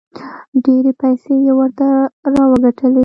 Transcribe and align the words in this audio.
ډېرې 0.63 0.91
پیسې 1.01 1.33
یې 1.45 1.53
ورته 1.59 1.87
راوګټلې. 2.33 2.99